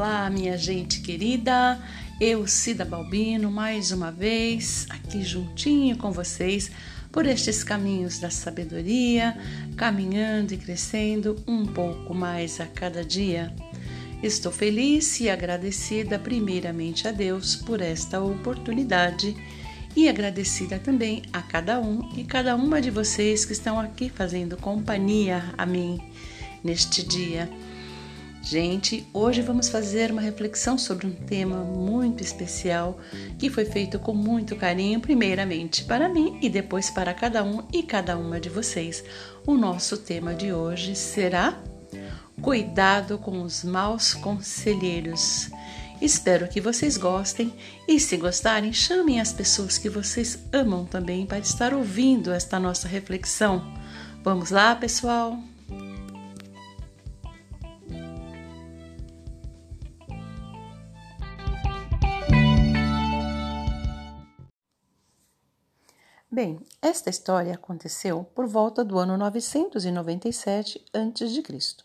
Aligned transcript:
Olá, 0.00 0.30
minha 0.30 0.56
gente 0.56 1.02
querida. 1.02 1.78
Eu, 2.18 2.46
Cida 2.46 2.86
Balbino, 2.86 3.50
mais 3.50 3.92
uma 3.92 4.10
vez 4.10 4.86
aqui 4.88 5.22
juntinho 5.22 5.94
com 5.98 6.10
vocês 6.10 6.70
por 7.12 7.26
estes 7.26 7.62
caminhos 7.62 8.18
da 8.18 8.30
sabedoria, 8.30 9.36
caminhando 9.76 10.54
e 10.54 10.56
crescendo 10.56 11.36
um 11.46 11.66
pouco 11.66 12.14
mais 12.14 12.62
a 12.62 12.66
cada 12.66 13.04
dia. 13.04 13.54
Estou 14.22 14.50
feliz 14.50 15.20
e 15.20 15.28
agradecida 15.28 16.18
primeiramente 16.18 17.06
a 17.06 17.12
Deus 17.12 17.54
por 17.54 17.82
esta 17.82 18.22
oportunidade 18.22 19.36
e 19.94 20.08
agradecida 20.08 20.78
também 20.78 21.24
a 21.30 21.42
cada 21.42 21.78
um 21.78 22.08
e 22.16 22.24
cada 22.24 22.56
uma 22.56 22.80
de 22.80 22.90
vocês 22.90 23.44
que 23.44 23.52
estão 23.52 23.78
aqui 23.78 24.08
fazendo 24.08 24.56
companhia 24.56 25.44
a 25.58 25.66
mim 25.66 26.00
neste 26.64 27.06
dia. 27.06 27.50
Gente, 28.42 29.06
hoje 29.12 29.42
vamos 29.42 29.68
fazer 29.68 30.10
uma 30.10 30.20
reflexão 30.20 30.78
sobre 30.78 31.06
um 31.06 31.12
tema 31.12 31.58
muito 31.58 32.22
especial 32.22 32.98
que 33.38 33.50
foi 33.50 33.64
feito 33.64 33.98
com 33.98 34.14
muito 34.14 34.56
carinho, 34.56 34.98
primeiramente 34.98 35.84
para 35.84 36.08
mim 36.08 36.38
e 36.42 36.48
depois 36.48 36.90
para 36.90 37.12
cada 37.12 37.44
um 37.44 37.62
e 37.72 37.82
cada 37.82 38.16
uma 38.16 38.40
de 38.40 38.48
vocês. 38.48 39.04
O 39.46 39.54
nosso 39.54 39.98
tema 39.98 40.34
de 40.34 40.52
hoje 40.52 40.96
será 40.96 41.62
Cuidado 42.40 43.18
com 43.18 43.42
os 43.42 43.62
maus 43.62 44.14
conselheiros. 44.14 45.50
Espero 46.00 46.48
que 46.48 46.60
vocês 46.60 46.96
gostem 46.96 47.52
e, 47.86 48.00
se 48.00 48.16
gostarem, 48.16 48.72
chamem 48.72 49.20
as 49.20 49.30
pessoas 49.30 49.76
que 49.76 49.90
vocês 49.90 50.38
amam 50.50 50.86
também 50.86 51.26
para 51.26 51.38
estar 51.38 51.74
ouvindo 51.74 52.32
esta 52.32 52.58
nossa 52.58 52.88
reflexão. 52.88 53.62
Vamos 54.24 54.50
lá, 54.50 54.74
pessoal? 54.74 55.38
Bem, 66.42 66.58
esta 66.80 67.10
história 67.10 67.52
aconteceu 67.52 68.24
por 68.34 68.46
volta 68.46 68.82
do 68.82 68.98
ano 68.98 69.14
997 69.14 70.82
a.C. 70.90 71.76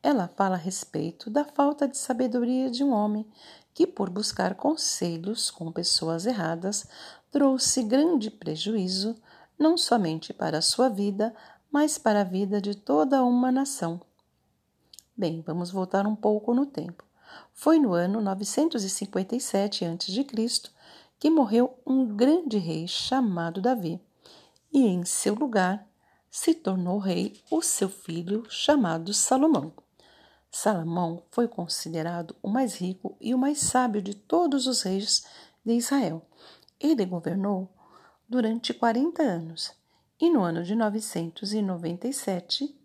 Ela 0.00 0.28
fala 0.28 0.54
a 0.54 0.56
respeito 0.56 1.28
da 1.28 1.44
falta 1.44 1.88
de 1.88 1.98
sabedoria 1.98 2.70
de 2.70 2.84
um 2.84 2.92
homem 2.92 3.26
que, 3.74 3.84
por 3.84 4.08
buscar 4.08 4.54
conselhos 4.54 5.50
com 5.50 5.72
pessoas 5.72 6.26
erradas, 6.26 6.86
trouxe 7.28 7.82
grande 7.82 8.30
prejuízo 8.30 9.16
não 9.58 9.76
somente 9.76 10.32
para 10.32 10.58
a 10.58 10.62
sua 10.62 10.88
vida, 10.88 11.34
mas 11.68 11.98
para 11.98 12.20
a 12.20 12.24
vida 12.24 12.60
de 12.60 12.76
toda 12.76 13.24
uma 13.24 13.50
nação. 13.50 14.00
Bem, 15.16 15.42
vamos 15.44 15.72
voltar 15.72 16.06
um 16.06 16.14
pouco 16.14 16.54
no 16.54 16.66
tempo. 16.66 17.02
Foi 17.52 17.80
no 17.80 17.94
ano 17.94 18.20
957 18.20 19.84
a.C 19.84 20.70
que 21.22 21.30
morreu 21.30 21.78
um 21.86 22.04
grande 22.04 22.58
rei 22.58 22.88
chamado 22.88 23.62
Davi, 23.62 24.00
e 24.72 24.84
em 24.84 25.04
seu 25.04 25.36
lugar 25.36 25.86
se 26.28 26.52
tornou 26.52 26.98
rei 26.98 27.40
o 27.48 27.62
seu 27.62 27.88
filho 27.88 28.44
chamado 28.50 29.14
Salomão. 29.14 29.72
Salomão 30.50 31.22
foi 31.30 31.46
considerado 31.46 32.34
o 32.42 32.48
mais 32.48 32.74
rico 32.74 33.16
e 33.20 33.32
o 33.32 33.38
mais 33.38 33.60
sábio 33.60 34.02
de 34.02 34.16
todos 34.16 34.66
os 34.66 34.82
reis 34.82 35.24
de 35.64 35.74
Israel. 35.74 36.26
Ele 36.80 37.06
governou 37.06 37.72
durante 38.28 38.74
40 38.74 39.22
anos 39.22 39.72
e 40.20 40.28
no 40.28 40.42
ano 40.42 40.64
de 40.64 40.74
997 40.74 42.76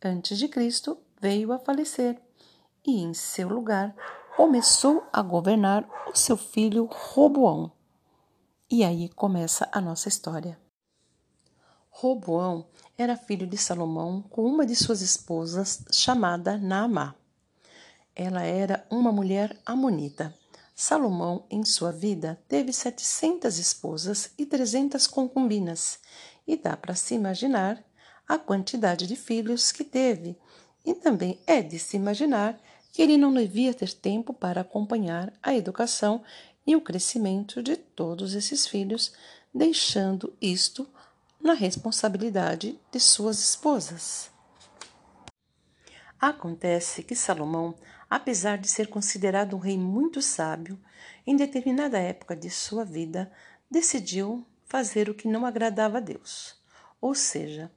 a.C. 0.00 0.50
veio 1.20 1.52
a 1.52 1.58
falecer 1.58 2.18
e 2.86 3.02
em 3.02 3.12
seu 3.12 3.50
lugar 3.50 3.94
começou 4.34 5.06
a 5.12 5.20
governar 5.20 5.86
o 6.10 6.16
seu 6.16 6.38
filho 6.38 6.88
Roboão. 6.90 7.70
E 8.74 8.84
aí 8.84 9.10
começa 9.10 9.68
a 9.70 9.82
nossa 9.82 10.08
história. 10.08 10.58
Roboão 11.90 12.70
era 12.96 13.18
filho 13.18 13.46
de 13.46 13.58
Salomão 13.58 14.22
com 14.22 14.46
uma 14.46 14.64
de 14.64 14.74
suas 14.74 15.02
esposas 15.02 15.84
chamada 15.92 16.56
Naamá. 16.56 17.14
Ela 18.16 18.44
era 18.44 18.86
uma 18.90 19.12
mulher 19.12 19.60
amonita. 19.66 20.34
Salomão, 20.74 21.44
em 21.50 21.62
sua 21.66 21.92
vida, 21.92 22.42
teve 22.48 22.72
setecentas 22.72 23.58
esposas 23.58 24.30
e 24.38 24.46
trezentas 24.46 25.06
concubinas, 25.06 25.98
e 26.46 26.56
dá 26.56 26.74
para 26.74 26.94
se 26.94 27.14
imaginar 27.14 27.84
a 28.26 28.38
quantidade 28.38 29.06
de 29.06 29.16
filhos 29.16 29.70
que 29.70 29.84
teve, 29.84 30.34
e 30.82 30.94
também 30.94 31.38
é 31.46 31.60
de 31.60 31.78
se 31.78 31.98
imaginar 31.98 32.58
que 32.90 33.02
ele 33.02 33.18
não 33.18 33.32
devia 33.32 33.74
ter 33.74 33.92
tempo 33.92 34.32
para 34.32 34.62
acompanhar 34.62 35.30
a 35.42 35.54
educação 35.54 36.22
e 36.66 36.76
o 36.76 36.80
crescimento 36.80 37.62
de 37.62 37.76
todos 37.76 38.34
esses 38.34 38.66
filhos, 38.66 39.12
deixando 39.52 40.32
isto 40.40 40.88
na 41.40 41.54
responsabilidade 41.54 42.78
de 42.90 43.00
suas 43.00 43.40
esposas. 43.40 44.30
Acontece 46.20 47.02
que 47.02 47.16
Salomão, 47.16 47.74
apesar 48.08 48.56
de 48.56 48.68
ser 48.68 48.86
considerado 48.86 49.56
um 49.56 49.58
rei 49.58 49.76
muito 49.76 50.22
sábio, 50.22 50.78
em 51.26 51.34
determinada 51.34 51.98
época 51.98 52.36
de 52.36 52.48
sua 52.48 52.84
vida 52.84 53.30
decidiu 53.68 54.46
fazer 54.64 55.10
o 55.10 55.14
que 55.14 55.26
não 55.26 55.44
agradava 55.44 55.98
a 55.98 56.00
Deus, 56.00 56.56
ou 57.00 57.14
seja, 57.14 57.70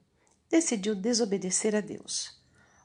decidiu 0.49 0.93
desobedecer 0.93 1.75
a 1.75 1.81
Deus, 1.81 2.39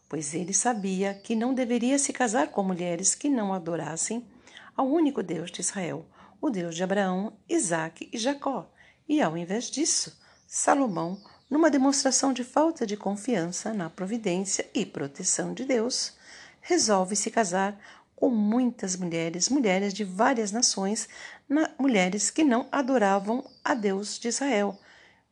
pois 0.08 0.34
ele 0.34 0.54
sabia 0.54 1.14
que 1.14 1.36
não 1.36 1.52
deveria 1.52 1.98
se 1.98 2.12
casar 2.12 2.48
com 2.48 2.62
mulheres 2.62 3.14
que 3.14 3.28
não 3.28 3.52
adorassem 3.52 4.26
ao 4.76 4.86
único 4.86 5.22
Deus 5.22 5.50
de 5.50 5.60
Israel, 5.60 6.06
o 6.40 6.50
Deus 6.50 6.74
de 6.74 6.82
Abraão, 6.82 7.32
Isaque 7.48 8.08
e 8.12 8.18
Jacó. 8.18 8.72
E 9.08 9.20
ao 9.20 9.36
invés 9.36 9.70
disso, 9.70 10.18
Salomão, 10.46 11.20
numa 11.48 11.70
demonstração 11.70 12.32
de 12.32 12.44
falta 12.44 12.86
de 12.86 12.96
confiança 12.96 13.74
na 13.74 13.90
providência 13.90 14.68
e 14.72 14.86
proteção 14.86 15.52
de 15.52 15.64
Deus, 15.64 16.16
resolve 16.60 17.16
se 17.16 17.30
casar 17.30 17.78
com 18.14 18.30
muitas 18.30 18.96
mulheres, 18.96 19.48
mulheres 19.48 19.94
de 19.94 20.04
várias 20.04 20.52
nações, 20.52 21.08
na, 21.48 21.70
mulheres 21.78 22.30
que 22.30 22.44
não 22.44 22.68
adoravam 22.70 23.44
a 23.64 23.74
Deus 23.74 24.18
de 24.18 24.28
Israel, 24.28 24.78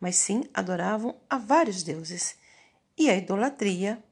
mas 0.01 0.17
sim 0.17 0.45
adoravam 0.55 1.15
a 1.29 1.37
vários 1.37 1.83
deuses. 1.83 2.37
E 2.97 3.11
a 3.11 3.17
idolatria 3.17 4.03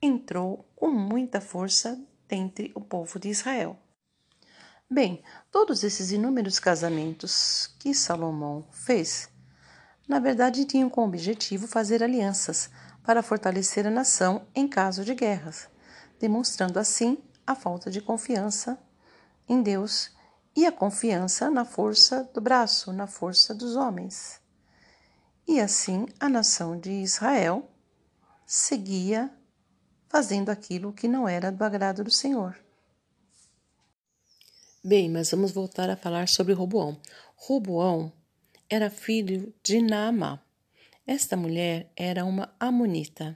entrou 0.00 0.64
com 0.76 0.90
muita 0.90 1.40
força 1.40 2.00
dentre 2.28 2.70
o 2.74 2.80
povo 2.80 3.18
de 3.18 3.28
Israel. 3.28 3.78
Bem, 4.90 5.22
todos 5.50 5.82
esses 5.82 6.12
inúmeros 6.12 6.58
casamentos 6.58 7.74
que 7.78 7.94
Salomão 7.94 8.66
fez, 8.70 9.30
na 10.06 10.18
verdade 10.18 10.66
tinham 10.66 10.90
como 10.90 11.06
objetivo 11.06 11.66
fazer 11.66 12.02
alianças 12.02 12.68
para 13.02 13.22
fortalecer 13.22 13.86
a 13.86 13.90
nação 13.90 14.46
em 14.54 14.68
caso 14.68 15.02
de 15.02 15.14
guerras, 15.14 15.68
demonstrando 16.20 16.78
assim 16.78 17.16
a 17.46 17.54
falta 17.54 17.90
de 17.90 18.02
confiança 18.02 18.78
em 19.48 19.62
Deus 19.62 20.10
e 20.54 20.66
a 20.66 20.72
confiança 20.72 21.50
na 21.50 21.64
força 21.64 22.30
do 22.34 22.40
braço, 22.40 22.92
na 22.92 23.06
força 23.06 23.54
dos 23.54 23.76
homens. 23.76 24.38
E 25.48 25.60
assim 25.60 26.06
a 26.20 26.28
nação 26.28 26.78
de 26.78 26.90
Israel 26.90 27.70
seguia 28.46 29.32
fazendo 30.08 30.50
aquilo 30.50 30.92
que 30.92 31.08
não 31.08 31.26
era 31.26 31.50
do 31.50 31.64
agrado 31.64 32.04
do 32.04 32.10
Senhor. 32.10 32.63
Bem, 34.86 35.08
mas 35.08 35.30
vamos 35.30 35.50
voltar 35.50 35.88
a 35.88 35.96
falar 35.96 36.28
sobre 36.28 36.52
Roboão. 36.52 37.00
Roboão 37.36 38.12
era 38.68 38.90
filho 38.90 39.50
de 39.62 39.80
Naamá. 39.80 40.38
Esta 41.06 41.38
mulher 41.38 41.90
era 41.96 42.22
uma 42.26 42.54
amonita. 42.60 43.34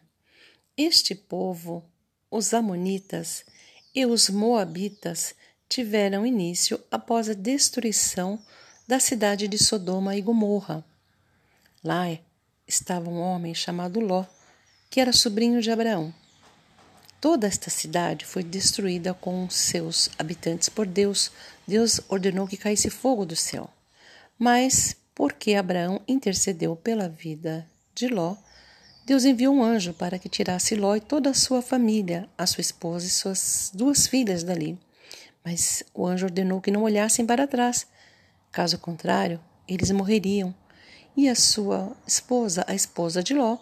Este 0.76 1.14
povo, 1.14 1.82
os 2.30 2.52
amonitas 2.52 3.46
e 3.94 4.04
os 4.04 4.28
moabitas, 4.28 5.34
tiveram 5.70 6.26
início 6.26 6.78
após 6.90 7.30
a 7.30 7.32
destruição 7.32 8.38
da 8.86 9.00
cidade 9.00 9.48
de 9.48 9.56
Sodoma 9.56 10.14
e 10.16 10.20
Gomorra. 10.20 10.84
Lá 11.82 12.04
estava 12.66 13.08
um 13.08 13.20
homem 13.20 13.54
chamado 13.54 14.00
Ló, 14.00 14.26
que 14.90 15.00
era 15.00 15.14
sobrinho 15.14 15.62
de 15.62 15.70
Abraão. 15.70 16.12
Toda 17.20 17.48
esta 17.48 17.68
cidade 17.68 18.24
foi 18.24 18.44
destruída 18.44 19.12
com 19.12 19.50
seus 19.50 20.08
habitantes 20.16 20.68
por 20.68 20.86
Deus. 20.86 21.32
Deus 21.66 22.00
ordenou 22.08 22.46
que 22.46 22.56
caísse 22.56 22.90
fogo 22.90 23.26
do 23.26 23.34
céu. 23.34 23.68
Mas, 24.38 24.94
porque 25.16 25.54
Abraão 25.54 26.00
intercedeu 26.06 26.76
pela 26.76 27.08
vida 27.08 27.66
de 27.92 28.06
Ló, 28.06 28.36
Deus 29.04 29.24
enviou 29.24 29.52
um 29.52 29.64
anjo 29.64 29.92
para 29.92 30.18
que 30.18 30.28
tirasse 30.28 30.76
Ló 30.76 30.94
e 30.94 31.00
toda 31.00 31.30
a 31.30 31.34
sua 31.34 31.60
família, 31.60 32.28
a 32.38 32.46
sua 32.46 32.60
esposa 32.60 33.06
e 33.06 33.10
suas 33.10 33.72
duas 33.74 34.06
filhas 34.06 34.44
dali. 34.44 34.78
Mas 35.44 35.82
o 35.92 36.06
anjo 36.06 36.26
ordenou 36.26 36.60
que 36.60 36.70
não 36.70 36.82
olhassem 36.82 37.26
para 37.26 37.48
trás. 37.48 37.86
Caso 38.52 38.78
contrário, 38.78 39.40
eles 39.66 39.90
morreriam. 39.90 40.54
E 41.16 41.28
a 41.28 41.34
sua 41.34 41.96
esposa, 42.06 42.64
a 42.68 42.74
esposa 42.74 43.24
de 43.24 43.34
Ló, 43.34 43.58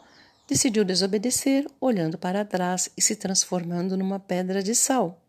decidiu 0.47 0.85
desobedecer, 0.85 1.67
olhando 1.81 2.17
para 2.17 2.45
trás 2.45 2.89
e 2.97 3.03
se 3.03 3.17
transformando 3.17 3.97
numa 3.97 4.21
pedra 4.21 4.63
de 4.63 4.75
sal. 4.75 5.21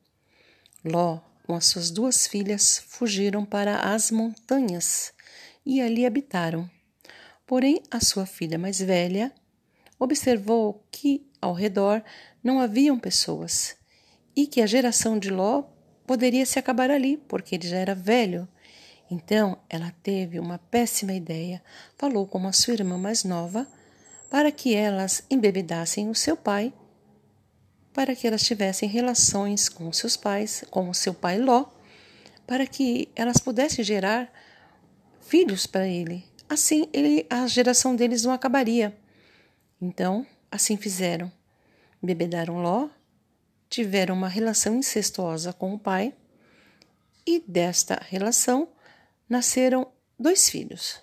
Ló, 0.85 1.19
com 1.45 1.55
as 1.55 1.65
suas 1.65 1.89
duas 1.89 2.27
filhas, 2.27 2.83
fugiram 2.87 3.43
para 3.43 3.93
as 3.93 4.11
montanhas 4.11 5.13
e 5.65 5.81
ali 5.81 6.05
habitaram. 6.05 6.69
Porém, 7.45 7.81
a 7.89 7.99
sua 7.99 8.25
filha 8.25 8.57
mais 8.57 8.79
velha 8.79 9.31
observou 9.99 10.83
que 10.91 11.25
ao 11.41 11.53
redor 11.53 12.03
não 12.43 12.59
haviam 12.59 12.99
pessoas 12.99 13.75
e 14.35 14.45
que 14.45 14.61
a 14.61 14.67
geração 14.67 15.17
de 15.17 15.29
Ló 15.29 15.63
poderia 16.05 16.45
se 16.45 16.59
acabar 16.59 16.91
ali, 16.91 17.17
porque 17.27 17.55
ele 17.55 17.67
já 17.67 17.77
era 17.77 17.95
velho. 17.95 18.47
Então 19.09 19.57
ela 19.69 19.91
teve 20.03 20.39
uma 20.39 20.57
péssima 20.57 21.13
ideia, 21.13 21.61
falou 21.97 22.27
com 22.27 22.45
a 22.45 22.53
sua 22.53 22.73
irmã 22.73 22.97
mais 22.97 23.23
nova 23.23 23.67
para 24.29 24.51
que 24.51 24.75
elas 24.75 25.23
embebedassem 25.29 26.09
o 26.09 26.15
seu 26.15 26.35
pai, 26.35 26.73
para 27.93 28.15
que 28.15 28.27
elas 28.27 28.43
tivessem 28.43 28.87
relações 28.87 29.69
com 29.69 29.91
seus 29.91 30.15
pais, 30.15 30.63
com 30.69 30.89
o 30.89 30.93
seu 30.93 31.13
pai 31.13 31.39
Ló, 31.39 31.65
para 32.45 32.65
que 32.67 33.09
elas 33.15 33.37
pudessem 33.37 33.83
gerar 33.83 34.31
filhos 35.21 35.65
para 35.65 35.87
ele. 35.87 36.23
Assim, 36.47 36.87
ele, 36.93 37.25
a 37.29 37.45
geração 37.47 37.95
deles 37.95 38.23
não 38.23 38.31
acabaria. 38.31 38.97
Então, 39.81 40.25
assim 40.51 40.77
fizeram. 40.77 41.31
Bebedaram 42.01 42.61
Ló, 42.61 42.89
tiveram 43.69 44.15
uma 44.15 44.29
relação 44.29 44.75
incestuosa 44.75 45.51
com 45.51 45.73
o 45.73 45.79
pai, 45.79 46.13
e 47.25 47.43
desta 47.45 48.01
relação 48.07 48.69
nasceram 49.27 49.91
dois 50.17 50.49
filhos, 50.49 51.01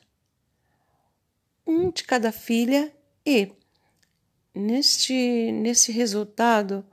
um 1.67 1.91
de 1.91 2.05
cada 2.05 2.33
filha, 2.33 2.91
e 3.27 3.53
neste, 4.55 5.51
neste 5.53 5.91
resultado, 5.91 6.85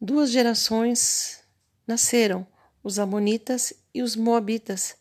duas 0.00 0.30
gerações 0.30 1.40
nasceram, 1.86 2.46
os 2.82 2.98
Amonitas 2.98 3.72
e 3.92 4.02
os 4.02 4.16
Moabitas, 4.16 4.96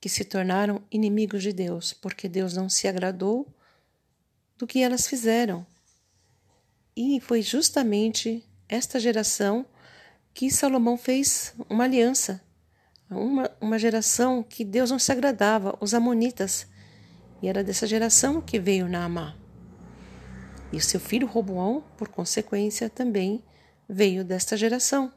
que 0.00 0.08
se 0.08 0.24
tornaram 0.24 0.82
inimigos 0.90 1.42
de 1.42 1.52
Deus, 1.52 1.92
porque 1.92 2.28
Deus 2.28 2.54
não 2.54 2.68
se 2.68 2.88
agradou 2.88 3.46
do 4.58 4.66
que 4.66 4.80
elas 4.80 5.06
fizeram. 5.06 5.64
E 6.96 7.20
foi 7.20 7.40
justamente 7.40 8.44
esta 8.68 8.98
geração 8.98 9.64
que 10.34 10.50
Salomão 10.50 10.96
fez 10.96 11.54
uma 11.68 11.84
aliança, 11.84 12.42
uma, 13.08 13.50
uma 13.60 13.78
geração 13.78 14.42
que 14.42 14.64
Deus 14.64 14.90
não 14.90 14.98
se 14.98 15.12
agradava, 15.12 15.76
os 15.80 15.94
Amonitas. 15.94 16.66
E 17.40 17.48
era 17.48 17.62
dessa 17.62 17.86
geração 17.86 18.40
que 18.40 18.58
veio 18.58 18.88
Naamá. 18.88 19.41
E 20.72 20.76
o 20.76 20.80
seu 20.80 20.98
filho 20.98 21.26
Roboão, 21.26 21.84
por 21.96 22.08
consequência, 22.08 22.88
também 22.88 23.42
veio 23.88 24.24
desta 24.24 24.56
geração. 24.56 25.12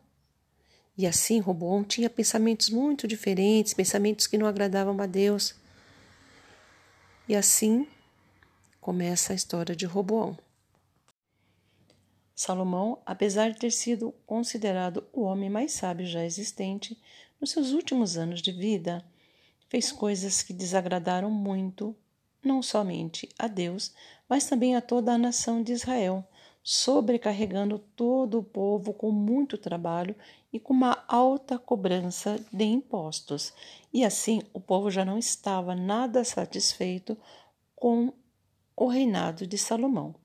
E 0.98 1.08
assim 1.08 1.40
Roboão 1.40 1.84
tinha 1.84 2.10
pensamentos 2.10 2.70
muito 2.70 3.08
diferentes, 3.08 3.74
pensamentos 3.74 4.28
que 4.28 4.38
não 4.38 4.48
agradavam 4.48 5.00
a 5.02 5.06
Deus. 5.06 5.56
E 7.28 7.36
assim 7.36 7.88
começa 8.80 9.34
a 9.34 9.36
história 9.36 9.76
de 9.76 9.86
Roboão. 9.86 10.38
Salomão, 12.36 13.02
apesar 13.06 13.52
de 13.52 13.60
ter 13.60 13.72
sido 13.72 14.14
considerado 14.26 15.08
o 15.14 15.22
homem 15.22 15.50
mais 15.50 15.72
sábio 15.72 16.06
já 16.06 16.24
existente, 16.24 17.02
nos 17.40 17.52
seus 17.52 17.72
últimos 17.72 18.18
anos 18.18 18.42
de 18.42 18.52
vida, 18.52 19.04
fez 19.70 19.92
coisas 19.92 20.44
que 20.44 20.54
desagradaram 20.54 21.32
muito, 21.32 21.96
não 22.44 22.62
somente 22.62 23.30
a 23.40 23.48
Deus, 23.48 23.94
mas 24.28 24.48
também 24.48 24.76
a 24.76 24.82
toda 24.82 25.14
a 25.14 25.18
nação 25.18 25.62
de 25.62 25.72
Israel, 25.72 26.28
sobrecarregando 26.64 27.78
todo 27.96 28.40
o 28.40 28.44
povo 28.44 28.92
com 28.92 29.12
muito 29.12 29.58
trabalho 29.58 30.16
e 30.52 30.60
com 30.60 30.74
uma 30.74 31.04
alta 31.08 31.60
cobrança 31.60 32.40
de 32.52 32.64
impostos. 32.64 33.54
E 33.94 34.04
assim 34.04 34.42
o 34.52 34.60
povo 34.60 34.90
já 34.90 35.06
não 35.06 35.18
estava 35.18 35.76
nada 35.76 36.24
satisfeito 36.24 37.16
com 37.76 38.12
o 38.76 38.88
reinado 38.88 39.46
de 39.46 39.58
Salomão. 39.58 40.16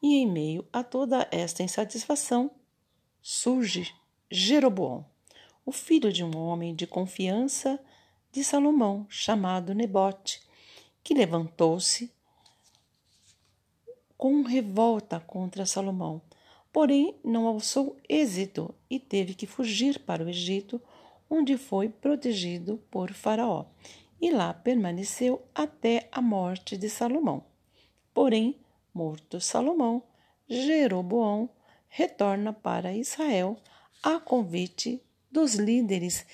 E 0.00 0.16
em 0.16 0.30
meio 0.30 0.64
a 0.72 0.84
toda 0.84 1.26
esta 1.30 1.62
insatisfação 1.62 2.50
surge 3.20 3.92
Jeroboão, 4.30 5.04
o 5.64 5.72
filho 5.72 6.12
de 6.12 6.22
um 6.22 6.36
homem 6.36 6.74
de 6.74 6.86
confiança 6.86 7.80
de 8.30 8.44
Salomão, 8.44 9.06
chamado 9.08 9.74
Nebote, 9.74 10.42
que 11.02 11.14
levantou-se 11.14 12.12
com 14.24 14.40
revolta 14.40 15.20
contra 15.20 15.66
Salomão, 15.66 16.22
porém 16.72 17.14
não 17.22 17.46
alçou 17.46 17.94
êxito 18.08 18.74
e 18.88 18.98
teve 18.98 19.34
que 19.34 19.46
fugir 19.46 19.98
para 19.98 20.24
o 20.24 20.28
Egito, 20.30 20.80
onde 21.28 21.58
foi 21.58 21.90
protegido 21.90 22.82
por 22.90 23.12
Faraó 23.12 23.66
e 24.18 24.30
lá 24.30 24.54
permaneceu 24.54 25.42
até 25.54 26.08
a 26.10 26.22
morte 26.22 26.74
de 26.74 26.88
Salomão. 26.88 27.44
Porém, 28.14 28.58
morto 28.94 29.42
Salomão, 29.42 30.02
Jeroboão 30.48 31.50
retorna 31.86 32.50
para 32.50 32.96
Israel 32.96 33.58
a 34.02 34.18
convite 34.18 35.02
dos 35.30 35.56
líderes 35.56 36.24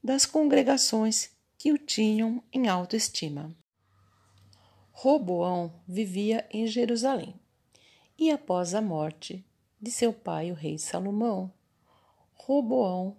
das 0.00 0.24
congregações 0.24 1.32
que 1.58 1.72
o 1.72 1.76
tinham 1.76 2.40
em 2.52 2.68
autoestima. 2.68 3.52
Roboão 5.02 5.72
vivia 5.84 6.46
em 6.48 6.64
Jerusalém 6.64 7.34
e 8.16 8.30
após 8.30 8.72
a 8.72 8.80
morte 8.80 9.44
de 9.80 9.90
seu 9.90 10.12
pai, 10.12 10.52
o 10.52 10.54
rei 10.54 10.78
Salomão, 10.78 11.52
Roboão 12.34 13.16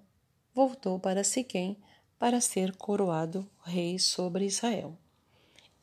voltou 0.53 0.97
para 0.97 1.25
Siquém 1.25 1.75
para 2.17 2.39
ser 2.39 2.73
coroado 2.77 3.45
rei 3.65 3.99
sobre 3.99 4.45
Israel. 4.45 4.97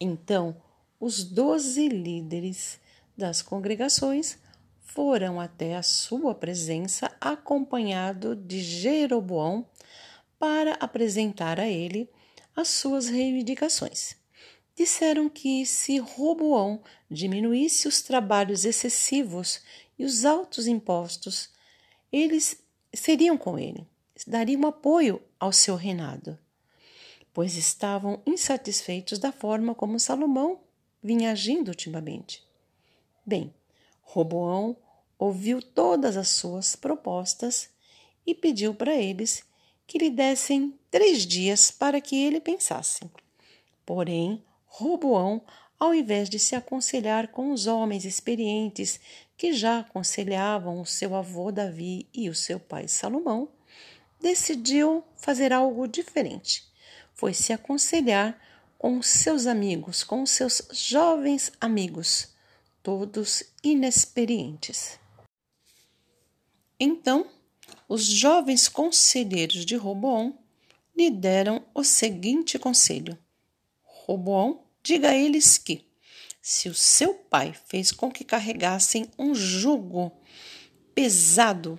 Então, 0.01 0.57
os 0.99 1.23
doze 1.23 1.87
líderes 1.89 2.81
das 3.15 3.43
congregações 3.43 4.39
foram 4.81 5.39
até 5.39 5.77
a 5.77 5.83
sua 5.83 6.35
presença 6.35 7.15
acompanhado 7.21 8.35
de 8.35 8.63
Jeroboão 8.63 9.67
para 10.39 10.77
apresentar 10.81 11.61
a 11.61 11.69
ele 11.69 12.09
as 12.57 12.69
suas 12.69 13.11
reivindicações. 13.11 14.19
Disseram 14.81 15.29
que 15.29 15.67
se 15.67 15.99
Roboão 15.99 16.83
diminuísse 17.11 17.87
os 17.87 18.01
trabalhos 18.01 18.65
excessivos 18.65 19.61
e 19.99 20.07
os 20.07 20.25
altos 20.25 20.67
impostos, 20.67 21.51
eles 22.11 22.65
seriam 22.91 23.37
com 23.37 23.59
ele 23.59 23.87
dariam 24.27 24.67
apoio 24.67 25.21
ao 25.39 25.53
seu 25.53 25.77
reinado, 25.77 26.39
pois 27.31 27.59
estavam 27.59 28.23
insatisfeitos 28.27 29.19
da 29.19 29.31
forma 29.31 29.75
como 29.75 30.01
Salomão 30.01 30.63
vinha 31.03 31.33
agindo 31.33 31.69
ultimamente. 31.69 32.43
Bem, 33.27 33.53
Roboão 34.01 34.75
ouviu 35.19 35.61
todas 35.61 36.17
as 36.17 36.31
suas 36.31 36.75
propostas 36.75 37.69
e 38.27 38.35
pediu 38.35 38.75
para 38.75 38.97
eles 38.97 39.45
que 39.87 39.99
lhe 39.99 40.09
dessem 40.09 40.75
três 40.91 41.27
dias 41.27 41.71
para 41.71 42.01
que 42.01 42.17
ele 42.17 42.41
pensasse. 42.41 43.05
Porém, 43.85 44.43
Roboão, 44.73 45.43
ao 45.79 45.93
invés 45.93 46.31
de 46.31 46.39
se 46.39 46.55
aconselhar 46.55 47.29
com 47.29 47.53
os 47.53 47.67
homens 47.67 48.05
experientes 48.05 49.01
que 49.37 49.53
já 49.53 49.81
aconselhavam 49.81 50.81
o 50.81 50.87
seu 50.87 51.15
avô 51.17 51.51
Davi 51.51 52.09
e 52.15 52.31
o 52.31 52.35
seu 52.35 52.61
pai 52.61 52.87
Salomão, 52.87 53.49
decidiu 54.21 55.03
fazer 55.17 55.53
algo 55.53 55.89
diferente. 55.89 56.65
Foi 57.13 57.35
se 57.35 57.53
aconselhar 57.53 58.41
com 58.79 59.03
seus 59.03 59.47
amigos, 59.47 60.05
com 60.05 60.25
seus 60.25 60.63
jovens 60.73 61.53
amigos, 61.61 62.29
todos 62.83 63.43
inexperientes. 63.65 64.99
Então, 66.79 67.27
os 67.89 68.05
jovens 68.05 68.69
conselheiros 68.69 69.67
de 69.67 69.75
Roboão 69.75 70.39
lhe 70.97 71.11
deram 71.11 71.63
o 71.75 71.83
seguinte 71.83 72.59
conselho: 72.59 73.19
Roboão, 74.05 74.63
diga 74.83 75.11
a 75.11 75.15
eles 75.15 75.59
que, 75.59 75.85
se 76.43 76.69
o 76.69 76.75
seu 76.75 77.15
pai 77.15 77.55
fez 77.67 77.93
com 77.93 78.11
que 78.11 78.25
carregassem 78.25 79.09
um 79.19 79.35
jugo 79.35 80.13
pesado 80.95 81.79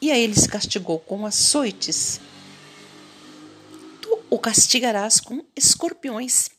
e 0.00 0.10
a 0.10 0.18
eles 0.18 0.46
castigou 0.46 0.98
com 0.98 1.26
açoites. 1.26 2.20
Tu 4.00 4.22
o 4.30 4.38
castigarás 4.38 5.20
com 5.20 5.44
escorpiões. 5.56 6.50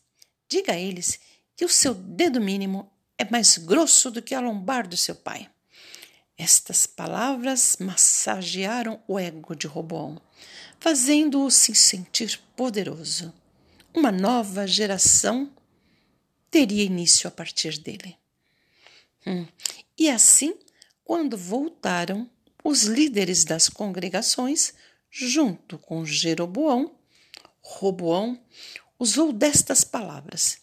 Diga 0.50 0.74
a 0.74 0.80
eles 0.80 1.20
que 1.56 1.66
o 1.66 1.70
seu 1.70 1.94
dedo 1.94 2.42
mínimo 2.42 2.92
é 3.18 3.30
mais 3.30 3.58
grosso 3.58 4.10
do 4.10 4.22
que 4.22 4.34
a 4.34 4.40
lombar 4.40 4.88
do 4.88 4.98
seu 4.98 5.16
pai. 5.16 5.50
Estas 6.38 6.88
palavras 6.88 7.76
massagearam 7.82 9.02
o 9.06 9.20
ego 9.20 9.54
de 9.54 9.68
Roboão, 9.68 10.22
fazendo-o 10.80 11.52
se 11.52 11.76
sentir 11.76 12.40
poderoso. 12.56 13.34
Uma 13.94 14.12
nova 14.12 14.68
geração 14.68 15.52
teria 16.52 16.84
início 16.84 17.28
a 17.28 17.32
partir 17.32 17.78
dele. 17.80 18.18
Hum. 19.26 19.46
E 19.98 20.10
assim, 20.10 20.56
quando 21.04 21.38
voltaram 21.38 22.30
os 22.64 22.84
líderes 22.84 23.44
das 23.44 23.68
congregações 23.68 24.74
junto 25.10 25.78
com 25.78 26.06
Jeroboão, 26.06 26.92
Roboão 27.62 28.40
usou 28.98 29.32
destas 29.32 29.84
palavras, 29.84 30.60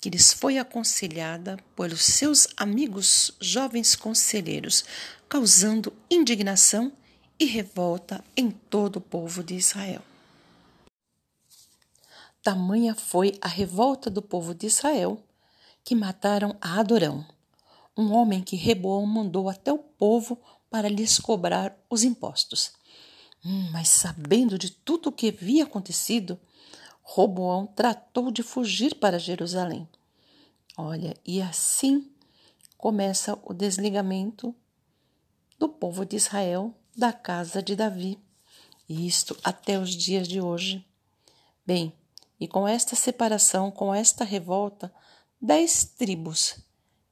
que 0.00 0.10
lhes 0.10 0.32
foi 0.32 0.58
aconselhada 0.58 1.56
pelos 1.76 2.02
seus 2.02 2.48
amigos 2.56 3.32
jovens 3.40 3.94
conselheiros, 3.94 4.84
causando 5.28 5.92
indignação 6.10 6.92
e 7.38 7.44
revolta 7.44 8.22
em 8.36 8.50
todo 8.50 8.96
o 8.96 9.00
povo 9.00 9.42
de 9.42 9.54
Israel. 9.54 10.02
Tamanha 12.42 12.94
foi 12.94 13.38
a 13.40 13.46
revolta 13.46 14.10
do 14.10 14.20
povo 14.20 14.52
de 14.52 14.66
Israel 14.66 15.22
que 15.84 15.94
mataram 15.94 16.56
a 16.60 16.80
Adorão, 16.80 17.24
um 17.96 18.12
homem 18.12 18.42
que 18.42 18.56
Reboão 18.56 19.06
mandou 19.06 19.48
até 19.48 19.72
o 19.72 19.78
povo 19.78 20.36
para 20.68 20.88
lhes 20.88 21.20
cobrar 21.20 21.76
os 21.88 22.02
impostos. 22.02 22.72
Hum, 23.44 23.70
mas 23.70 23.88
sabendo 23.88 24.58
de 24.58 24.70
tudo 24.70 25.08
o 25.08 25.12
que 25.12 25.28
havia 25.28 25.64
acontecido, 25.64 26.38
Roboão 27.02 27.66
tratou 27.66 28.30
de 28.30 28.42
fugir 28.42 28.94
para 28.96 29.18
Jerusalém. 29.18 29.88
Olha, 30.76 31.16
e 31.24 31.42
assim 31.42 32.10
começa 32.76 33.38
o 33.44 33.52
desligamento 33.52 34.54
do 35.58 35.68
povo 35.68 36.04
de 36.04 36.16
Israel 36.16 36.74
da 36.96 37.12
casa 37.12 37.62
de 37.62 37.76
Davi. 37.76 38.18
E 38.88 39.06
isto 39.06 39.36
até 39.44 39.78
os 39.78 39.90
dias 39.90 40.26
de 40.26 40.40
hoje. 40.40 40.84
Bem, 41.64 41.92
e 42.42 42.48
com 42.48 42.66
esta 42.66 42.96
separação, 42.96 43.70
com 43.70 43.94
esta 43.94 44.24
revolta, 44.24 44.92
dez 45.40 45.84
tribos 45.84 46.56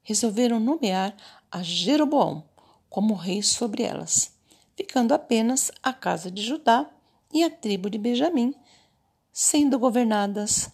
resolveram 0.03 0.59
nomear 0.59 1.17
a 1.49 1.63
Jeroboão 1.63 2.43
como 2.89 3.15
rei 3.15 3.41
sobre 3.41 3.85
elas, 3.85 4.37
ficando 4.77 5.15
apenas 5.15 5.71
a 5.85 5.93
casa 5.93 6.33
de 6.33 6.43
Judá 6.43 6.91
e 7.33 7.45
a 7.45 7.49
tribo 7.49 7.89
de 7.89 7.97
Benjamim, 7.97 8.53
sendo 9.33 9.79
governadas 9.79 10.69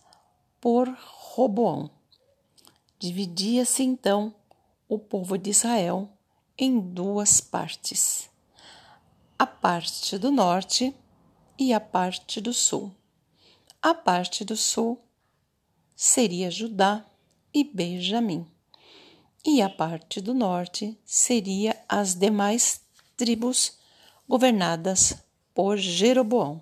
por 0.59 0.89
Roboão. 0.89 1.91
Dividia-se 2.99 3.83
então 3.83 4.35
o 4.89 4.99
povo 4.99 5.37
de 5.37 5.51
Israel 5.51 6.09
em 6.57 6.81
duas 6.81 7.43
partes: 7.43 8.31
a 9.39 9.47
parte 9.47 10.17
do 10.17 10.31
norte 10.31 10.97
e 11.59 11.75
a 11.75 11.81
parte 11.81 12.41
do 12.41 12.55
sul. 12.55 12.91
A 13.87 13.95
parte 13.95 14.45
do 14.45 14.57
sul 14.57 15.01
seria 15.95 16.51
Judá 16.51 17.07
e 17.55 17.63
Benjamim, 17.63 18.45
e 19.45 19.63
a 19.63 19.71
parte 19.71 20.21
do 20.21 20.35
norte 20.35 20.99
seria 21.05 21.81
as 21.89 22.13
demais 22.17 22.81
tribos 23.17 23.79
governadas 24.29 25.15
por 25.55 25.77
Jeroboão. 25.77 26.61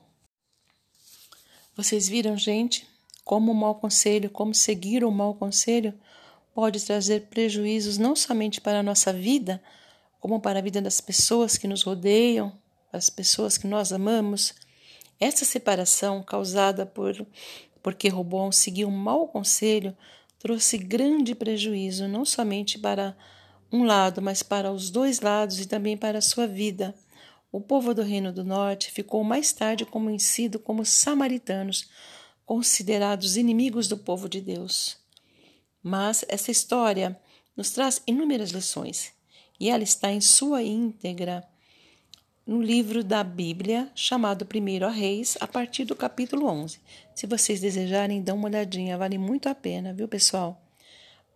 Vocês 1.75 2.07
viram, 2.07 2.37
gente, 2.37 2.87
como 3.25 3.52
o 3.52 3.54
mau 3.54 3.76
conselho, 3.76 4.28
como 4.28 4.54
seguir 4.54 5.02
o 5.02 5.11
mau 5.11 5.35
conselho 5.35 5.99
pode 6.54 6.78
trazer 6.85 7.28
prejuízos 7.28 7.97
não 7.97 8.14
somente 8.14 8.61
para 8.61 8.81
a 8.81 8.83
nossa 8.83 9.14
vida, 9.14 9.62
como 10.21 10.40
para 10.40 10.59
a 10.59 10.62
vida 10.62 10.83
das 10.83 11.00
pessoas 11.00 11.57
que 11.57 11.66
nos 11.66 11.85
rodeiam, 11.85 12.52
para 12.90 12.99
as 12.99 13.09
pessoas 13.09 13.57
que 13.57 13.66
nós 13.66 13.95
amamos. 13.95 14.52
Essa 15.25 15.47
separação 15.47 16.23
causada 16.23 16.85
por 16.85 17.26
porque 17.83 18.11
Robão 18.11 18.52
seguiu 18.52 18.88
um 18.88 18.90
mau 18.90 19.26
conselho 19.26 19.97
trouxe 20.38 20.76
grande 20.76 21.35
prejuízo 21.35 22.07
não 22.07 22.26
somente 22.26 22.78
para 22.78 23.16
um 23.73 23.85
lado, 23.85 24.21
mas 24.21 24.43
para 24.43 24.71
os 24.71 24.90
dois 24.90 25.21
lados 25.21 25.59
e 25.59 25.64
também 25.64 25.97
para 25.97 26.19
a 26.19 26.21
sua 26.21 26.47
vida. 26.47 26.95
O 27.50 27.59
povo 27.59 27.95
do 27.95 28.02
Reino 28.02 28.35
do 28.35 28.45
Norte 28.45 28.93
ficou 28.93 29.25
mais 29.25 29.50
tarde 29.50 29.87
conhecido 29.87 30.59
como 30.59 30.85
samaritanos, 30.85 31.88
considerados 32.45 33.38
inimigos 33.38 33.88
do 33.88 33.97
povo 33.97 34.28
de 34.28 34.43
Deus. 34.43 34.99
Mas 35.83 36.23
essa 36.28 36.50
história 36.50 37.19
nos 37.57 37.71
traz 37.71 38.02
inúmeras 38.07 38.50
lições 38.50 39.11
e 39.59 39.71
ela 39.71 39.83
está 39.83 40.12
em 40.12 40.21
sua 40.21 40.62
íntegra 40.62 41.49
no 42.47 42.61
livro 42.61 43.03
da 43.03 43.25
Bíblia 43.25 43.91
chamado 43.95 44.45
Primeiro 44.45 44.87
a 44.87 44.91
Reis, 44.91 45.37
a 45.41 45.47
partir 45.47 45.85
do 45.85 45.97
capítulo 45.97 46.47
11. 46.47 46.79
Se 47.15 47.27
vocês 47.27 47.61
desejarem, 47.61 48.23
dão 48.23 48.37
uma 48.37 48.49
olhadinha, 48.49 48.99
vale 48.99 49.17
muito 49.17 49.49
a 49.49 49.55
pena, 49.55 49.95
viu, 49.95 50.07
pessoal? 50.07 50.61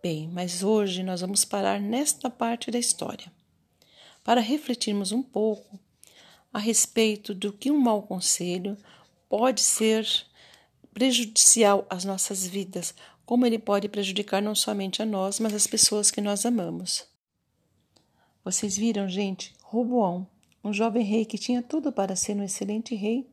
Bem, 0.03 0.29
mas 0.31 0.61
hoje 0.61 1.01
nós 1.03 1.21
vamos 1.21 1.43
parar 1.43 1.81
nesta 1.81 2.29
parte 2.29 2.69
da 2.69 2.77
história 2.77 3.31
para 4.23 4.39
refletirmos 4.39 5.11
um 5.11 5.23
pouco 5.23 5.79
a 6.53 6.59
respeito 6.59 7.33
do 7.33 7.51
que 7.51 7.71
um 7.71 7.79
mau 7.79 8.03
conselho 8.03 8.77
pode 9.27 9.61
ser 9.61 10.07
prejudicial 10.93 11.85
às 11.89 12.05
nossas 12.05 12.45
vidas, 12.45 12.93
como 13.25 13.45
ele 13.45 13.59
pode 13.59 13.89
prejudicar 13.89 14.41
não 14.41 14.53
somente 14.53 15.01
a 15.01 15.05
nós, 15.05 15.39
mas 15.39 15.53
as 15.53 15.65
pessoas 15.65 16.11
que 16.11 16.21
nós 16.21 16.45
amamos. 16.45 17.07
Vocês 18.43 18.77
viram, 18.77 19.07
gente, 19.07 19.53
Roboão, 19.61 20.27
um 20.63 20.73
jovem 20.73 21.03
rei 21.03 21.25
que 21.25 21.37
tinha 21.37 21.61
tudo 21.61 21.91
para 21.91 22.15
ser 22.15 22.35
um 22.35 22.43
excelente 22.43 22.95
rei, 22.95 23.29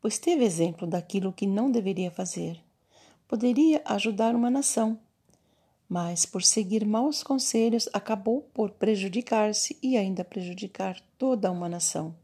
pois 0.00 0.18
teve 0.18 0.44
exemplo 0.44 0.86
daquilo 0.86 1.32
que 1.32 1.46
não 1.46 1.70
deveria 1.70 2.10
fazer. 2.10 2.62
Poderia 3.26 3.82
ajudar 3.84 4.34
uma 4.34 4.50
nação, 4.50 4.98
mas 5.88 6.24
por 6.24 6.42
seguir 6.42 6.84
maus 6.84 7.22
conselhos 7.22 7.88
acabou 7.92 8.42
por 8.54 8.70
prejudicar-se 8.70 9.78
e 9.82 9.96
ainda 9.96 10.24
prejudicar 10.24 11.00
toda 11.18 11.50
uma 11.50 11.68
nação. 11.68 12.14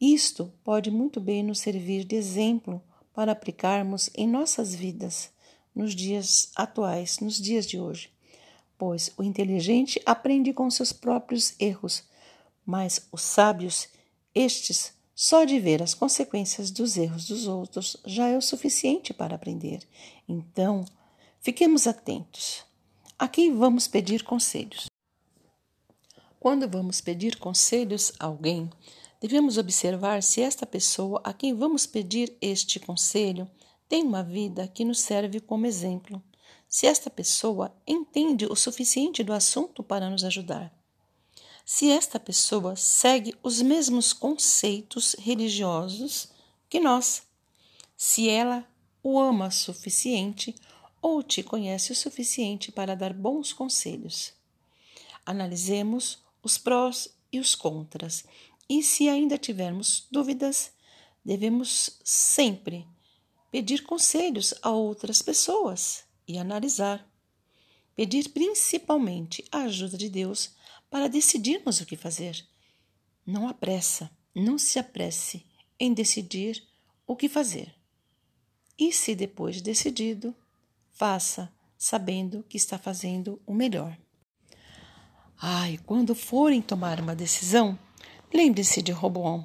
Isto 0.00 0.52
pode 0.64 0.90
muito 0.90 1.20
bem 1.20 1.42
nos 1.42 1.60
servir 1.60 2.04
de 2.04 2.16
exemplo 2.16 2.82
para 3.12 3.32
aplicarmos 3.32 4.08
em 4.16 4.26
nossas 4.26 4.74
vidas 4.74 5.30
nos 5.74 5.94
dias 5.94 6.50
atuais, 6.56 7.18
nos 7.20 7.36
dias 7.36 7.66
de 7.66 7.78
hoje. 7.78 8.10
Pois 8.78 9.12
o 9.16 9.22
inteligente 9.22 10.00
aprende 10.06 10.52
com 10.52 10.70
seus 10.70 10.92
próprios 10.92 11.54
erros, 11.60 12.02
mas 12.64 13.06
os 13.10 13.22
sábios, 13.22 13.88
estes, 14.34 14.92
só 15.14 15.44
de 15.44 15.58
ver 15.58 15.82
as 15.82 15.94
consequências 15.94 16.70
dos 16.70 16.96
erros 16.96 17.26
dos 17.26 17.46
outros 17.46 17.96
já 18.06 18.28
é 18.28 18.36
o 18.36 18.42
suficiente 18.42 19.12
para 19.12 19.34
aprender. 19.34 19.86
Então, 20.28 20.84
fiquemos 21.40 21.86
atentos. 21.86 22.64
A 23.18 23.28
quem 23.28 23.54
vamos 23.56 23.86
pedir 23.86 24.22
conselhos? 24.22 24.86
Quando 26.38 26.68
vamos 26.68 27.00
pedir 27.02 27.36
conselhos 27.36 28.12
a 28.18 28.24
alguém, 28.24 28.70
Devemos 29.20 29.58
observar 29.58 30.22
se 30.22 30.40
esta 30.40 30.64
pessoa 30.64 31.20
a 31.22 31.34
quem 31.34 31.54
vamos 31.54 31.86
pedir 31.86 32.34
este 32.40 32.80
conselho 32.80 33.46
tem 33.86 34.02
uma 34.02 34.22
vida 34.22 34.66
que 34.66 34.82
nos 34.82 34.98
serve 35.00 35.40
como 35.40 35.66
exemplo, 35.66 36.22
se 36.66 36.86
esta 36.86 37.10
pessoa 37.10 37.74
entende 37.86 38.46
o 38.46 38.56
suficiente 38.56 39.22
do 39.22 39.34
assunto 39.34 39.82
para 39.82 40.08
nos 40.08 40.24
ajudar, 40.24 40.72
se 41.72 41.88
esta 41.88 42.18
pessoa 42.18 42.74
segue 42.74 43.32
os 43.44 43.62
mesmos 43.62 44.12
conceitos 44.12 45.14
religiosos 45.16 46.28
que 46.68 46.80
nós, 46.80 47.22
se 47.96 48.28
ela 48.28 48.68
o 49.04 49.20
ama 49.20 49.46
o 49.46 49.52
suficiente 49.52 50.52
ou 51.00 51.22
te 51.22 51.44
conhece 51.44 51.92
o 51.92 51.94
suficiente 51.94 52.72
para 52.72 52.96
dar 52.96 53.14
bons 53.14 53.52
conselhos. 53.52 54.32
Analisemos 55.24 56.18
os 56.42 56.58
prós 56.58 57.16
e 57.32 57.38
os 57.38 57.54
contras 57.54 58.24
e 58.68 58.82
se 58.82 59.08
ainda 59.08 59.38
tivermos 59.38 60.08
dúvidas, 60.10 60.72
devemos 61.24 62.00
sempre 62.02 62.84
pedir 63.48 63.84
conselhos 63.84 64.52
a 64.60 64.70
outras 64.70 65.22
pessoas 65.22 66.02
e 66.26 66.36
analisar. 66.36 67.08
Pedir 67.94 68.30
principalmente 68.30 69.44
a 69.52 69.58
ajuda 69.58 69.96
de 69.96 70.08
Deus 70.08 70.58
para 70.90 71.08
decidirmos 71.08 71.80
o 71.80 71.86
que 71.86 71.96
fazer. 71.96 72.44
Não 73.24 73.48
apressa, 73.48 74.10
não 74.34 74.58
se 74.58 74.78
apresse 74.78 75.46
em 75.78 75.94
decidir 75.94 76.62
o 77.06 77.16
que 77.16 77.28
fazer. 77.28 77.74
E 78.78 78.92
se 78.92 79.14
depois 79.14 79.62
decidido, 79.62 80.34
faça 80.90 81.52
sabendo 81.78 82.44
que 82.48 82.56
está 82.56 82.78
fazendo 82.78 83.40
o 83.46 83.54
melhor. 83.54 83.96
Ai, 85.40 85.78
quando 85.86 86.14
forem 86.14 86.60
tomar 86.60 87.00
uma 87.00 87.14
decisão, 87.14 87.78
Lembre-se 88.32 88.80
de 88.80 88.92
Roboão, 88.92 89.44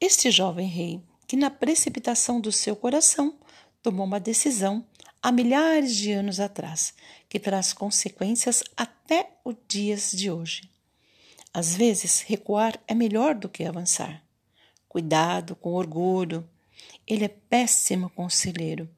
este 0.00 0.30
jovem 0.30 0.66
rei 0.66 1.02
que, 1.26 1.36
na 1.36 1.50
precipitação 1.50 2.40
do 2.40 2.50
seu 2.50 2.74
coração, 2.74 3.38
tomou 3.82 4.06
uma 4.06 4.18
decisão 4.18 4.82
há 5.22 5.32
milhares 5.32 5.94
de 5.94 6.12
anos 6.12 6.40
atrás, 6.40 6.94
que 7.28 7.38
traz 7.38 7.72
consequências 7.72 8.62
até 8.76 9.30
os 9.44 9.56
dias 9.68 10.12
de 10.12 10.30
hoje. 10.30 10.70
Às 11.52 11.74
vezes, 11.74 12.20
recuar 12.20 12.78
é 12.86 12.94
melhor 12.94 13.34
do 13.34 13.48
que 13.48 13.64
avançar. 13.64 14.22
Cuidado 14.88 15.56
com 15.56 15.72
orgulho, 15.72 16.48
ele 17.06 17.24
é 17.24 17.28
péssimo 17.28 18.10
conselheiro. 18.10 18.88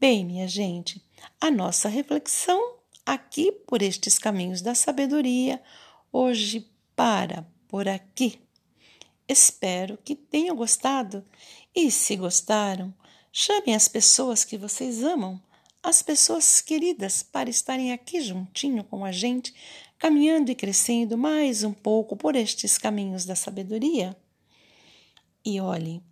Bem, 0.00 0.24
minha 0.24 0.46
gente, 0.46 1.02
a 1.40 1.50
nossa 1.50 1.88
reflexão 1.88 2.76
aqui 3.04 3.50
por 3.50 3.82
estes 3.82 4.18
caminhos 4.18 4.60
da 4.60 4.74
sabedoria 4.74 5.62
hoje 6.12 6.70
para 6.94 7.46
por 7.66 7.88
aqui. 7.88 8.40
Espero 9.26 9.98
que 9.98 10.14
tenham 10.14 10.56
gostado 10.56 11.24
e, 11.74 11.90
se 11.90 12.16
gostaram, 12.16 12.94
chamem 13.32 13.74
as 13.74 13.88
pessoas 13.88 14.44
que 14.44 14.56
vocês 14.56 15.02
amam, 15.02 15.40
as 15.82 16.02
pessoas 16.02 16.60
queridas, 16.60 17.22
para 17.22 17.48
estarem 17.48 17.92
aqui 17.92 18.20
juntinho 18.20 18.82
com 18.84 19.04
a 19.04 19.12
gente, 19.12 19.54
caminhando 19.98 20.50
e 20.50 20.54
crescendo 20.54 21.16
mais 21.16 21.62
um 21.62 21.72
pouco 21.72 22.16
por 22.16 22.34
estes 22.36 22.76
caminhos 22.78 23.24
da 23.24 23.34
sabedoria. 23.34 24.16
E 25.44 25.60
olhe, 25.60 26.02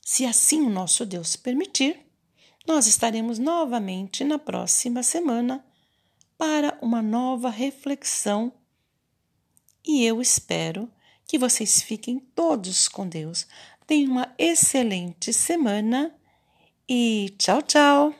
se 0.00 0.26
assim 0.26 0.62
o 0.62 0.70
nosso 0.70 1.06
Deus 1.06 1.36
permitir, 1.36 2.00
nós 2.66 2.86
estaremos 2.86 3.38
novamente 3.38 4.24
na 4.24 4.38
próxima 4.38 5.02
semana 5.02 5.64
para 6.36 6.78
uma 6.80 7.02
nova 7.02 7.50
reflexão. 7.50 8.52
E 9.84 10.04
eu 10.04 10.20
espero 10.20 10.90
que 11.26 11.38
vocês 11.38 11.80
fiquem 11.82 12.18
todos 12.18 12.88
com 12.88 13.06
Deus. 13.08 13.46
Tenham 13.86 14.12
uma 14.12 14.34
excelente 14.38 15.32
semana 15.32 16.14
e 16.90 17.32
ciao 17.38 17.62
ciao! 17.62 18.19